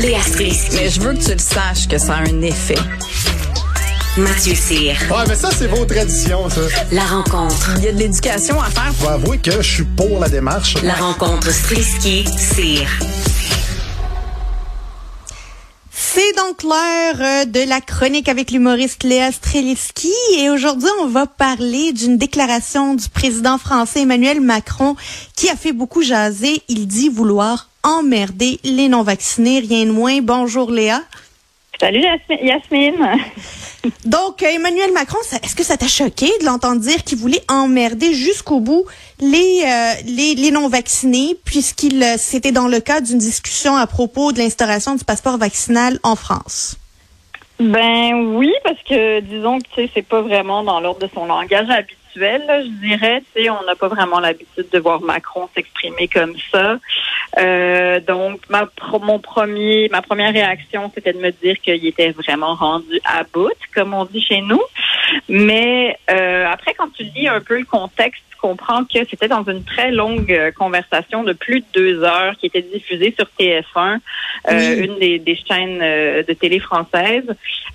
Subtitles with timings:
[0.00, 0.76] Léa Strisky.
[0.76, 2.76] Mais je veux que tu le saches que ça a un effet.
[4.16, 4.96] Mathieu Cyr.
[5.10, 6.62] Ouais, mais ça, c'est vos traditions, ça.
[6.90, 7.74] La rencontre.
[7.76, 8.92] Il y a de l'éducation à faire.
[8.98, 10.74] Je vais avouer que je suis pour la démarche.
[10.82, 12.88] La rencontre Strisky-Cyr.
[16.20, 21.26] C'est donc l'heure euh, de la chronique avec l'humoriste Léa Streliski et aujourd'hui on va
[21.26, 24.96] parler d'une déclaration du président français Emmanuel Macron
[25.36, 26.62] qui a fait beaucoup jaser.
[26.68, 30.20] Il dit vouloir emmerder les non-vaccinés, rien de moins.
[30.20, 31.00] Bonjour Léa.
[31.80, 32.04] Salut
[32.42, 32.94] Yasmine.
[34.04, 38.12] Donc, euh, Emmanuel Macron, est-ce que ça t'a choqué de l'entendre dire qu'il voulait emmerder
[38.12, 38.84] jusqu'au bout
[39.20, 44.32] les, euh, les, les non-vaccinés, puisqu'il euh, c'était dans le cadre d'une discussion à propos
[44.32, 46.76] de l'instauration du passeport vaccinal en France?
[47.60, 51.97] Ben oui, parce que disons que c'est pas vraiment dans l'ordre de son langage habituel.
[52.18, 56.78] Je dirais, on n'a pas vraiment l'habitude de voir Macron s'exprimer comme ça.
[57.38, 58.68] Euh, donc, ma,
[59.00, 63.52] mon premier, ma première réaction, c'était de me dire qu'il était vraiment rendu à bout,
[63.74, 64.62] comme on dit chez nous.
[65.28, 69.44] Mais euh, après, quand tu lis un peu le contexte, tu comprends que c'était dans
[69.44, 73.98] une très longue euh, conversation de plus de deux heures qui était diffusée sur TF1,
[74.50, 77.34] euh, une des, des chaînes de télé françaises,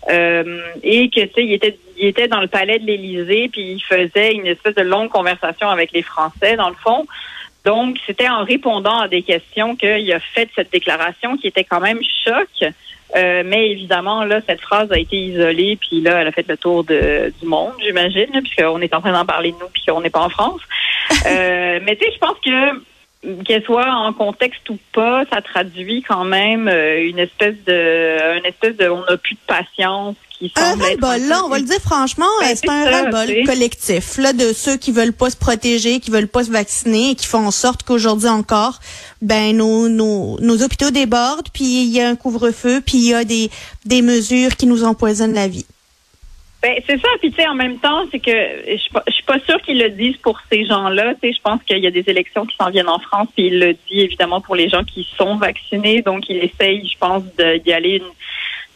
[0.10, 3.80] et que tu sais, il était il était dans le palais de l'Élysée, puis il
[3.82, 7.08] faisait une espèce de longue conversation avec les Français, dans le fond.
[7.64, 11.80] Donc, c'était en répondant à des questions qu'il a fait cette déclaration qui était quand
[11.80, 12.74] même choc.
[13.16, 16.58] Euh, mais évidemment, là, cette phrase a été isolée, puis là, elle a fait le
[16.58, 20.02] tour de, du monde, j'imagine, puisqu'on est en train d'en parler de nous, puis qu'on
[20.02, 20.60] n'est pas en France.
[21.26, 22.82] euh, mais tu sais, je pense que
[23.46, 28.46] qu'elle soit en contexte ou pas, ça traduit quand même euh, une espèce de, une
[28.46, 30.16] espèce de, on n'a plus de patience,
[30.56, 34.52] un ras là, on va le dire franchement, ben, c'est un ras-le-bol collectif, là, de
[34.54, 37.52] ceux qui veulent pas se protéger, qui veulent pas se vacciner et qui font en
[37.52, 38.80] sorte qu'aujourd'hui encore,
[39.22, 43.14] ben, nos, nos, nos hôpitaux débordent, puis il y a un couvre-feu, puis il y
[43.14, 43.50] a des,
[43.86, 45.66] des mesures qui nous empoisonnent la vie.
[46.64, 47.10] Ben, c'est ça.
[47.20, 49.80] Puis, tu sais, en même temps, c'est que je suis pas, suis pas sûre qu'ils
[49.80, 51.14] le disent pour ces gens-là.
[51.16, 53.48] Tu sais, je pense qu'il y a des élections qui s'en viennent en France, puis
[53.48, 56.02] il le dit évidemment pour les gens qui sont vaccinés.
[56.02, 57.24] Donc, il essaye, je pense,
[57.66, 58.12] d'y aller une,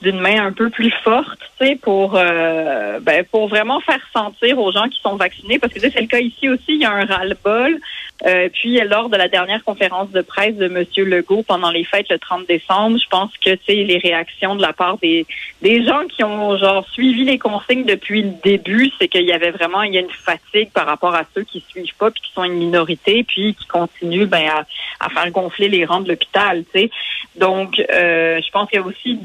[0.01, 4.59] d'une main un peu plus forte, tu sais, pour euh, ben, pour vraiment faire sentir
[4.59, 6.91] aux gens qui sont vaccinés, parce que c'est le cas ici aussi, il y a
[6.91, 7.79] un ras-le-bol.
[8.25, 12.09] Euh, puis lors de la dernière conférence de presse de Monsieur Legault pendant les fêtes
[12.09, 15.27] le 30 décembre, je pense que tu sais les réactions de la part des
[15.61, 19.51] des gens qui ont genre suivi les consignes depuis le début, c'est qu'il y avait
[19.51, 22.31] vraiment il y a une fatigue par rapport à ceux qui suivent pas puis qui
[22.33, 24.65] sont une minorité puis qui continuent ben à,
[25.05, 26.91] à faire gonfler les rangs de l'hôpital, tu sais.
[27.35, 29.19] Donc euh, je pense qu'il y a aussi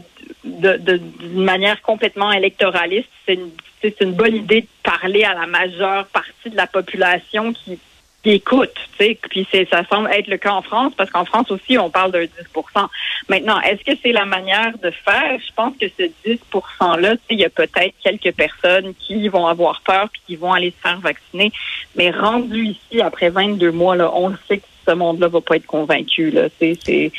[0.44, 3.50] d'une manière complètement électoraliste, c'est une,
[4.00, 7.78] une bonne idée de parler à la majeure partie de la population qui,
[8.22, 11.76] qui écoute, puis c'est ça semble être le cas en France parce qu'en France aussi
[11.76, 12.28] on parle d'un 10%
[13.28, 15.38] Maintenant, est-ce que c'est la manière de faire?
[15.38, 19.80] Je pense que ce 10% là, il y a peut-être quelques personnes qui vont avoir
[19.80, 21.52] peur puis qui vont aller se faire vacciner,
[21.96, 25.56] mais rendu ici après 22 mois là, on le sait que ce monde-là va pas
[25.56, 27.12] être convaincu là, c'est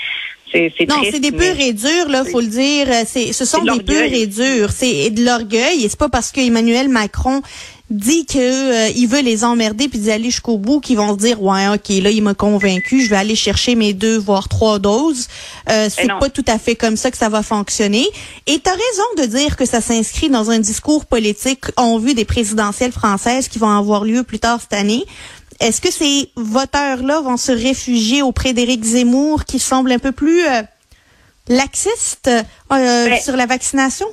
[0.87, 2.87] non, c'est des purs et durs, là, faut le dire.
[3.05, 4.71] C'est, ce sont des purs et durs.
[4.71, 5.83] C'est de l'orgueil.
[5.83, 7.41] Et c'est pas parce que Emmanuel Macron
[7.93, 11.19] dit que euh, il veut les emmerder puis d'y aller jusqu'au bout qu'ils vont se
[11.19, 14.79] dire ouais ok là il m'a convaincu je vais aller chercher mes deux voire trois
[14.79, 15.27] doses
[15.69, 18.05] euh, c'est pas tout à fait comme ça que ça va fonctionner
[18.47, 22.13] et tu as raison de dire que ça s'inscrit dans un discours politique en vue
[22.15, 25.05] des présidentielles françaises qui vont avoir lieu plus tard cette année
[25.59, 30.45] est-ce que ces voteurs-là vont se réfugier auprès d'Éric Zemmour, qui semble un peu plus
[30.45, 30.61] euh,
[31.47, 34.07] laxiste euh, ben sur la vaccination?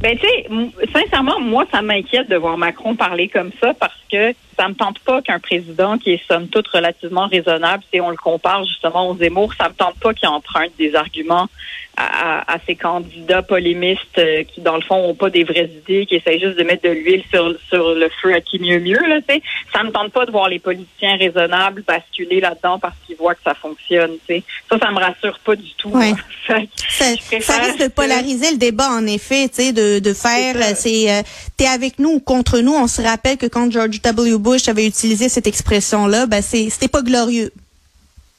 [0.00, 0.46] Ben, tu sais,
[0.92, 4.98] sincèrement, moi, ça m'inquiète de voir Macron parler comme ça parce que ça me tente
[5.00, 9.16] pas qu'un président qui est somme toute relativement raisonnable, si on le compare justement aux
[9.16, 11.48] Zemmour, ça me tente pas qu'il emprunte des arguments
[11.96, 16.04] à, à, ces candidats polémistes euh, qui, dans le fond, ont pas des vraies idées,
[16.04, 18.98] qui essayent juste de mettre de l'huile sur, sur le feu à qui mieux mieux.
[18.98, 19.40] Là, sais.
[19.72, 23.42] ça me tente pas de voir les politiciens raisonnables basculer là-dedans parce qu'ils voient que
[23.42, 24.12] ça fonctionne.
[24.26, 24.42] sais.
[24.68, 25.90] Ça, ça me rassure pas du tout.
[26.46, 31.22] ça, ça, risque de polariser le débat, en effet, de, de faire, c'est, euh,
[31.56, 32.74] t'es avec nous ou contre nous.
[32.74, 34.36] On se rappelle que quand George W.
[34.46, 37.50] Bush avait utilisé cette expression-là, ben c'était pas glorieux.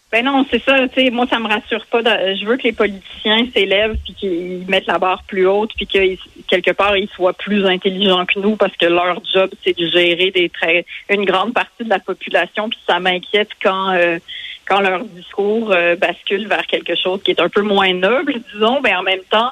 [0.09, 0.87] Ben non, c'est ça.
[0.87, 2.01] Tu sais, moi, ça me rassure pas.
[2.01, 5.99] je veux que les politiciens s'élèvent puis qu'ils mettent la barre plus haute puis que
[6.47, 10.31] quelque part ils soient plus intelligents que nous parce que leur job c'est de gérer
[10.31, 10.49] des
[11.09, 14.17] une grande partie de la population puis ça m'inquiète quand euh,
[14.65, 18.79] quand leur discours euh, bascule vers quelque chose qui est un peu moins noble, disons.
[18.79, 19.51] Ben en même temps,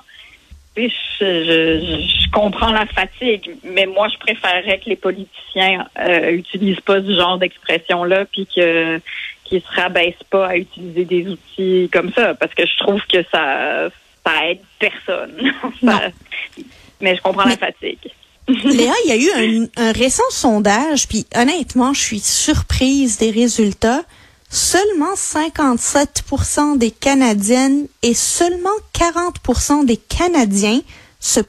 [0.77, 0.89] je,
[1.19, 7.15] je, comprends la fatigue, mais moi, je préférerais que les politiciens euh, utilisent pas ce
[7.15, 8.99] genre d'expression-là, puis que
[9.45, 13.23] qui se rabaissent pas à utiliser des outils comme ça, parce que je trouve que
[13.31, 13.89] ça,
[14.25, 15.53] ça aide personne.
[17.01, 17.99] mais je comprends la fatigue.
[18.47, 24.03] Léa, il y a eu un, récent sondage, puis honnêtement, je suis surprise des résultats.
[24.49, 30.79] Seulement 57% des Canadiennes et seulement 40% des Canadiens
[31.19, 31.39] se,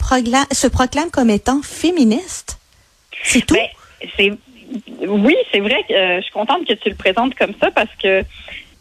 [0.68, 2.58] proclament comme étant féministes.
[3.22, 3.54] C'est tout?
[4.18, 4.36] Ben,
[5.06, 8.24] oui, c'est vrai euh, je suis contente que tu le présentes comme ça parce que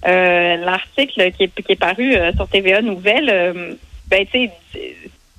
[0.07, 3.77] euh, l'article qui est, paru euh, sur TVA Nouvelle,
[4.07, 4.25] ben,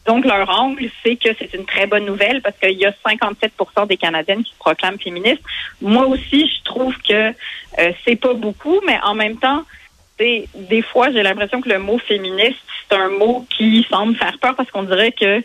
[0.06, 3.86] donc, leur angle, c'est que c'est une très bonne nouvelle parce qu'il y a 57%
[3.86, 5.42] des Canadiennes qui se proclament féministes.
[5.80, 9.64] Moi aussi, je trouve que euh, c'est pas beaucoup, mais en même temps,
[10.18, 12.58] des fois, j'ai l'impression que le mot féministe,
[12.88, 15.42] c'est un mot qui semble faire peur parce qu'on dirait que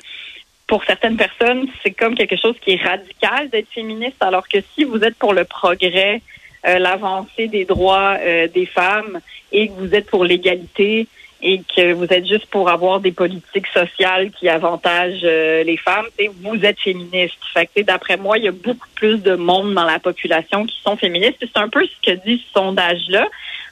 [0.67, 4.85] pour certaines personnes, c'est comme quelque chose qui est radical d'être féministe, alors que si
[4.85, 6.21] vous êtes pour le progrès,
[6.65, 9.19] euh, l'avancée des droits euh, des femmes
[9.51, 11.07] et que vous êtes pour l'égalité,
[11.43, 16.05] et que vous êtes juste pour avoir des politiques sociales qui avantagent euh, les femmes,
[16.41, 17.37] vous êtes féministe.
[17.53, 20.79] Fait que d'après moi, il y a beaucoup plus de monde dans la population qui
[20.83, 21.37] sont féministes.
[21.39, 23.27] C'est un peu ce que dit ce sondage-là.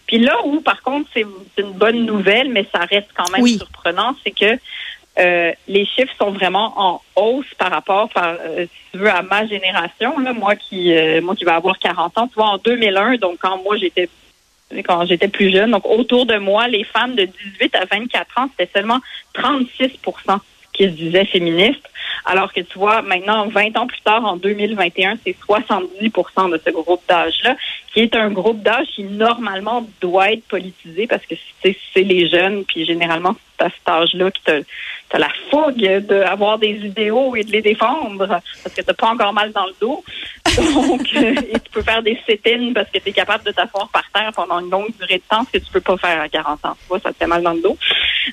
[0.07, 1.25] Puis là où, par contre, c'est
[1.57, 4.59] une bonne nouvelle, mais ça reste quand même surprenant, c'est que
[5.19, 9.21] euh, les chiffres sont vraiment en hausse par rapport, par, euh, si tu veux, à
[9.21, 10.17] ma génération.
[10.17, 13.61] Là, moi qui, moi qui vais avoir 40 ans, tu vois, en 2001, donc quand
[13.61, 14.09] moi j'étais
[14.85, 15.71] quand j'étais plus jeune.
[15.71, 18.99] Donc, autour de moi, les femmes de 18 à 24 ans, c'était seulement
[19.35, 20.39] 36%
[20.73, 21.85] qui se disaient féministes.
[22.25, 26.69] Alors que tu vois, maintenant, 20 ans plus tard, en 2021, c'est 70% de ce
[26.71, 27.55] groupe d'âge-là,
[27.93, 32.65] qui est un groupe d'âge qui, normalement, doit être politisé parce que c'est les jeunes,
[32.65, 34.51] puis généralement, à cet âge-là que tu
[35.15, 39.33] as, la fougue d'avoir des idéaux et de les défendre parce que tu pas encore
[39.33, 40.03] mal dans le dos.
[40.73, 43.89] Donc, euh, et tu peux faire des sit parce que tu es capable de t'asseoir
[43.89, 46.29] par terre pendant une longue durée de temps, ce que tu peux pas faire à
[46.29, 46.77] 40 ans.
[46.81, 47.77] Tu vois, ça te fait mal dans le dos.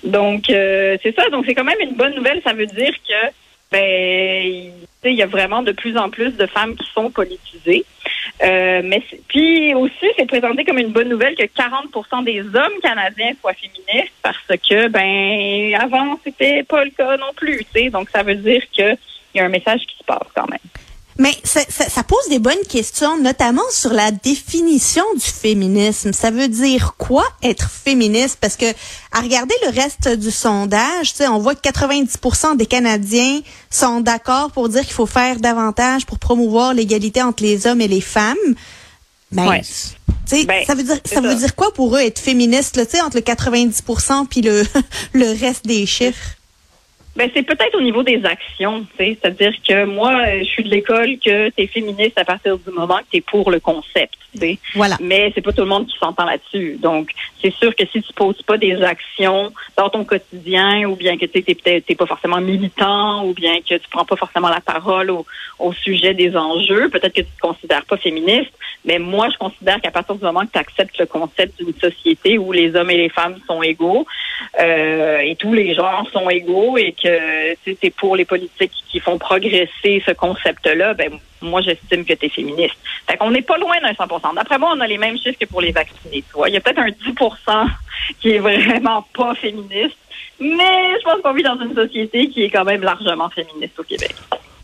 [0.04, 1.28] Donc, euh, c'est ça.
[1.30, 2.40] Donc, c'est quand même une bonne nouvelle.
[2.44, 3.32] Ça veut dire que
[3.72, 4.72] ben,
[5.04, 7.84] il y a vraiment de plus en plus de femmes qui sont politisées.
[8.42, 13.32] Euh, mais puis aussi, c'est présenté comme une bonne nouvelle que 40 des hommes canadiens
[13.40, 17.64] soient féministes parce que ben avant c'était pas le cas non plus.
[17.90, 18.98] Donc ça veut dire qu'il
[19.34, 20.58] y a un message qui se passe quand même.
[21.18, 26.12] Mais ça, ça, pose des bonnes questions, notamment sur la définition du féminisme.
[26.12, 28.36] Ça veut dire quoi être féministe?
[28.40, 28.66] Parce que
[29.12, 33.40] à regarder le reste du sondage, on voit que 90% des Canadiens
[33.70, 37.88] sont d'accord pour dire qu'il faut faire davantage pour promouvoir l'égalité entre les hommes et
[37.88, 38.36] les femmes.
[39.32, 39.60] Ben,
[40.46, 43.22] ben ça veut dire ça, veut dire quoi pour eux être féministe là, entre le
[43.22, 44.64] 90% puis le
[45.14, 46.35] le reste des chiffres?
[47.16, 51.48] Ben, c'est peut-être au niveau des actions, c'est-à-dire que moi, je suis de l'école que
[51.48, 54.16] tu es féministe à partir du moment que tu es pour le concept.
[54.74, 54.96] Voilà.
[55.00, 56.78] Mais c'est pas tout le monde qui s'entend là-dessus.
[56.80, 57.10] Donc,
[57.40, 61.26] c'est sûr que si tu poses pas des actions dans ton quotidien, ou bien que
[61.26, 65.10] tu n'es peut-être pas forcément militant, ou bien que tu prends pas forcément la parole
[65.10, 65.26] au,
[65.58, 68.52] au sujet des enjeux, peut-être que tu te considères pas féministe.
[68.84, 72.38] Mais moi, je considère qu'à partir du moment que tu acceptes le concept d'une société
[72.38, 74.06] où les hommes et les femmes sont égaux,
[74.60, 77.05] euh, et tous les genres sont égaux, et que
[77.64, 82.28] c'est pour les politiques qui font progresser ce concept-là, ben moi j'estime que tu es
[82.28, 82.76] féministe.
[83.08, 85.46] Fait qu'on n'est pas loin d'un 100 D'après moi, on a les mêmes chiffres que
[85.46, 86.24] pour les vaccinés.
[86.28, 86.48] Tu vois.
[86.48, 87.66] Il y a peut-être un 10%
[88.20, 89.96] qui est vraiment pas féministe,
[90.40, 93.84] mais je pense qu'on vit dans une société qui est quand même largement féministe au
[93.84, 94.14] Québec.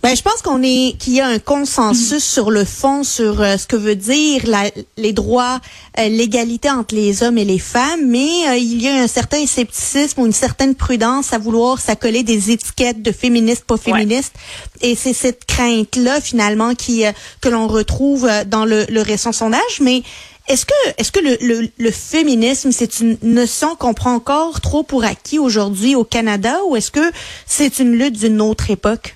[0.03, 3.57] Ben, je pense qu'on est qu'il y a un consensus sur le fond sur euh,
[3.57, 5.61] ce que veut dire la, les droits,
[6.01, 9.47] euh, l'égalité entre les hommes et les femmes, mais euh, il y a un certain
[9.47, 14.35] scepticisme ou une certaine prudence à vouloir s'accoler des étiquettes de féministes, pas féministes,
[14.81, 17.05] et c'est cette crainte là finalement qui
[17.41, 20.03] que l'on retrouve dans le, le récent sondage, mais
[20.49, 24.83] est-ce que, est-ce que le, le, le féminisme, c'est une notion qu'on prend encore trop
[24.83, 27.13] pour acquis aujourd'hui au Canada ou est-ce que
[27.47, 29.15] c'est une lutte d'une autre époque?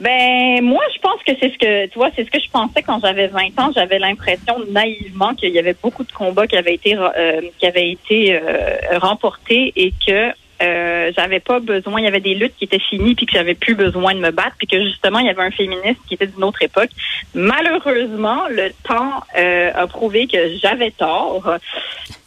[0.00, 2.82] Ben moi, je pense que c'est ce que tu vois, c'est ce que je pensais
[2.82, 3.72] quand j'avais 20 ans.
[3.74, 7.90] J'avais l'impression naïvement qu'il y avait beaucoup de combats qui avaient été euh, qui avaient
[7.90, 12.64] été euh, remportés et que euh, j'avais pas besoin, il y avait des luttes qui
[12.64, 15.30] étaient finies puis que j'avais plus besoin de me battre puis que justement il y
[15.30, 16.90] avait un féministe qui était d'une autre époque.
[17.34, 21.58] Malheureusement, le temps euh, a prouvé que j'avais tort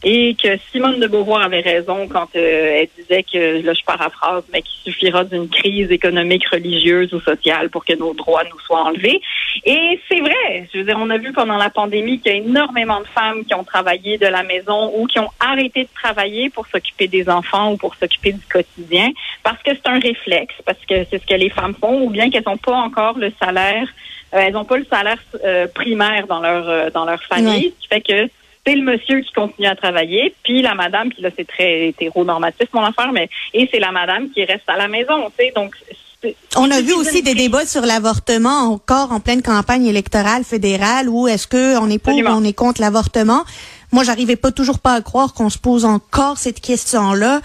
[0.03, 4.43] et que Simone de Beauvoir avait raison quand euh, elle disait que là je paraphrase
[4.51, 8.83] mais qu'il suffira d'une crise économique, religieuse ou sociale pour que nos droits nous soient
[8.83, 9.21] enlevés.
[9.65, 12.37] Et c'est vrai, je veux dire on a vu pendant la pandémie qu'il y a
[12.37, 16.49] énormément de femmes qui ont travaillé de la maison ou qui ont arrêté de travailler
[16.49, 19.09] pour s'occuper des enfants ou pour s'occuper du quotidien
[19.43, 22.29] parce que c'est un réflexe, parce que c'est ce que les femmes font, ou bien
[22.29, 23.87] qu'elles n'ont pas encore le salaire,
[24.33, 27.81] euh, elles n'ont pas le salaire euh, primaire dans leur euh, dans leur famille, ce
[27.81, 28.29] qui fait que
[28.65, 32.67] c'est le monsieur qui continue à travailler, puis la madame, puis là c'est très hétéronormatif
[32.73, 35.53] mon affaire, mais et c'est la madame qui reste à la maison, tu sais.
[35.55, 35.75] Donc
[36.55, 41.27] on a vu aussi des débats sur l'avortement encore en pleine campagne électorale fédérale où
[41.27, 43.43] est-ce que on est pour ou on est contre l'avortement.
[43.91, 47.41] Moi, j'arrivais pas toujours pas à croire qu'on se pose encore cette question-là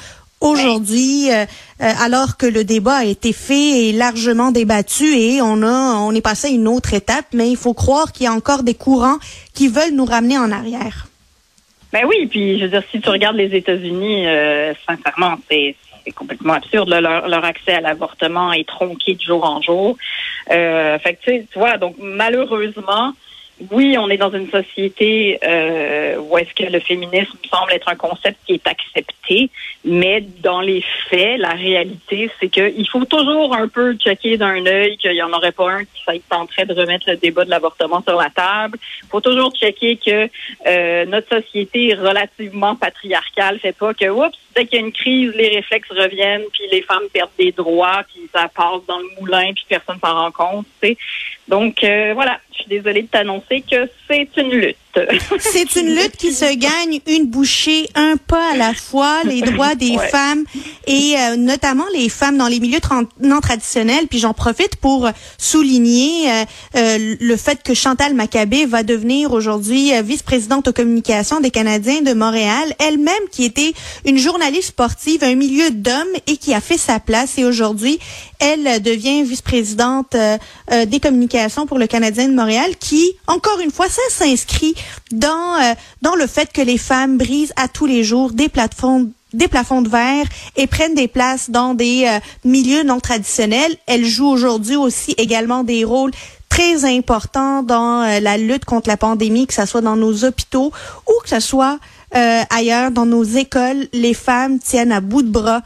[0.46, 1.44] aujourd'hui, euh,
[1.82, 6.12] euh, alors que le débat a été fait et largement débattu et on a, on
[6.12, 8.74] est passé à une autre étape, mais il faut croire qu'il y a encore des
[8.74, 9.18] courants
[9.54, 11.06] qui veulent nous ramener en arrière.
[11.92, 15.76] Ben oui, puis je veux dire, si tu regardes les États-Unis, euh, sincèrement, c'est
[16.14, 16.88] complètement absurde.
[16.88, 19.96] Leur, leur, accès à l'avortement est tronqué de jour en jour.
[20.50, 23.12] Euh, fait que, tu vois, donc malheureusement,
[23.70, 27.94] oui, on est dans une société euh, où est-ce que le féminisme semble être un
[27.94, 29.50] concept qui est accepté,
[29.84, 34.98] mais dans les faits, la réalité, c'est qu'il faut toujours un peu checker d'un œil
[34.98, 38.16] qu'il n'y en aurait pas un qui tenterait de remettre le débat de l'avortement sur
[38.16, 38.78] la table.
[39.04, 40.28] Il faut toujours checker que
[40.66, 45.32] euh, notre société relativement patriarcale fait pas que, oups, dès qu'il y a une crise,
[45.34, 49.52] les réflexes reviennent, puis les femmes perdent des droits, puis ça passe dans le moulin,
[49.54, 50.66] puis personne s'en rend compte.
[50.82, 50.96] sais.
[51.48, 54.76] Donc euh, voilà, je suis désolée de t'annoncer que c'est une lutte.
[55.40, 59.74] C'est une lutte qui se gagne une bouchée, un pas à la fois, les droits
[59.74, 60.44] des femmes
[60.86, 62.78] et euh, notamment les femmes dans les milieux
[63.20, 64.06] non traditionnels.
[64.08, 66.44] Puis j'en profite pour souligner euh,
[66.76, 72.12] euh, le fait que Chantal Maccabé va devenir aujourd'hui vice-présidente aux communications des Canadiens de
[72.14, 73.74] Montréal, elle-même qui était
[74.04, 77.38] une journaliste sportive, un milieu d'hommes et qui a fait sa place.
[77.38, 77.98] Et aujourd'hui,
[78.38, 80.16] elle devient vice-présidente
[80.86, 84.75] des communications pour le Canadien de Montréal, qui, encore une fois, ça s'inscrit
[85.12, 89.11] dans euh, dans le fait que les femmes brisent à tous les jours des plateformes
[89.33, 90.25] des plafonds de verre
[90.57, 93.76] et prennent des places dans des euh, milieux non traditionnels.
[93.87, 96.12] Elles jouent aujourd'hui aussi également des rôles
[96.49, 100.73] très importants dans euh, la lutte contre la pandémie, que ce soit dans nos hôpitaux
[101.07, 101.78] ou que ce soit
[102.49, 103.88] ailleurs dans nos écoles.
[103.93, 105.61] Les femmes tiennent à bout de bras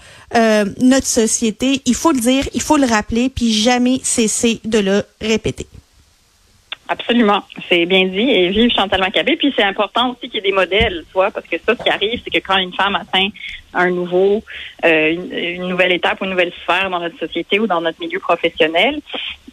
[0.80, 1.80] notre société.
[1.86, 5.68] Il faut le dire, il faut le rappeler, puis jamais cesser de le répéter.
[6.90, 8.28] Absolument, c'est bien dit.
[8.28, 9.36] Et vive Chantal Maccabé.
[9.36, 11.84] Puis c'est important aussi qu'il y ait des modèles, tu vois, parce que ça, ce
[11.84, 13.28] qui arrive, c'est que quand une femme atteint
[13.72, 14.42] un nouveau,
[14.84, 18.18] euh, une, nouvelle étape ou une nouvelle sphère dans notre société ou dans notre milieu
[18.18, 19.00] professionnel,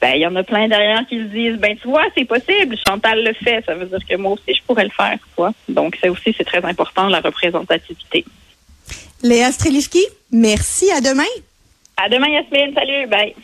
[0.02, 2.76] ben il y en a plein derrière qui se disent, ben tu vois, c'est possible.
[2.88, 3.64] Chantal le fait.
[3.68, 5.52] Ça veut dire que moi aussi, je pourrais le faire, quoi.
[5.70, 8.26] Donc c'est aussi c'est très important la représentativité.
[9.22, 10.90] Léa Streliski, merci.
[10.92, 11.24] À demain.
[11.98, 12.74] À demain, Yasmine.
[12.74, 13.06] Salut.
[13.06, 13.36] Bye.